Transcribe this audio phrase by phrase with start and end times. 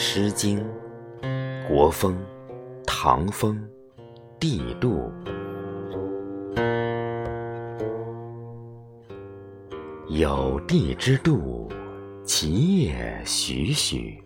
[0.00, 0.64] 诗经·
[1.68, 2.14] 国风·
[2.86, 3.56] 唐风·
[4.38, 5.10] 帝杜。
[10.08, 11.68] 有地之度，
[12.24, 14.22] 其也许许。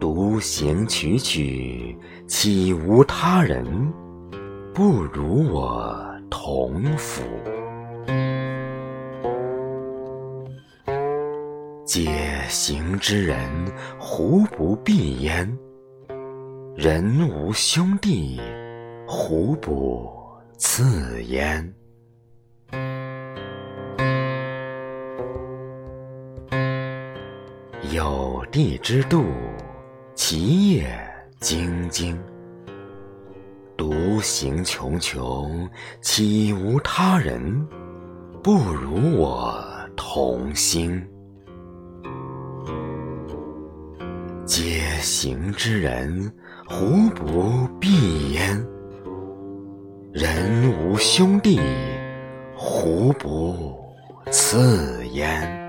[0.00, 3.64] 独行曲曲，岂无他人？
[4.74, 5.96] 不如我
[6.28, 7.22] 同甫。
[11.88, 12.06] 嗟
[12.50, 13.38] 行之人，
[13.98, 15.58] 胡不避焉？
[16.76, 18.38] 人无兄弟，
[19.06, 20.06] 胡不
[20.58, 21.74] 次焉？
[27.90, 29.24] 有地之度，
[30.14, 30.90] 其也
[31.40, 32.20] 京京。
[33.78, 35.66] 独行穷穷，
[36.02, 37.66] 岂无他人？
[38.42, 39.58] 不如我
[39.96, 41.02] 同心。
[44.48, 46.32] 皆行之人，
[46.66, 48.66] 胡不避焉？
[50.10, 51.60] 人无兄弟，
[52.56, 53.78] 胡不
[54.30, 55.67] 次焉？